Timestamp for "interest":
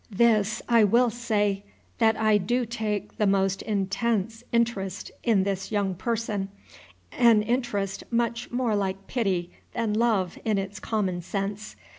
4.51-5.11, 7.43-8.05